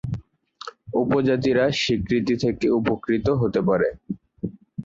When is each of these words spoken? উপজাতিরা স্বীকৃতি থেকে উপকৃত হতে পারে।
উপজাতিরা 0.93 1.65
স্বীকৃতি 1.73 2.35
থেকে 2.35 2.67
উপকৃত 2.79 3.27
হতে 3.41 3.59
পারে। 3.67 3.89